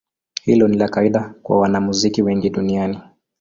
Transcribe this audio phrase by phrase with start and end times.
[0.43, 2.99] Hilo ni la kawaida kwa wanamuziki wengi duniani.